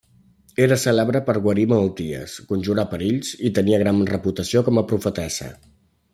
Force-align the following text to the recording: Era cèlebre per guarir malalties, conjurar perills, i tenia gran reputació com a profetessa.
Era 0.67 0.77
cèlebre 0.83 1.19
per 1.27 1.35
guarir 1.47 1.65
malalties, 1.73 2.39
conjurar 2.53 2.87
perills, 2.95 3.31
i 3.51 3.53
tenia 3.59 3.83
gran 3.83 4.03
reputació 4.15 4.65
com 4.71 4.83
a 4.85 4.87
profetessa. 4.95 5.53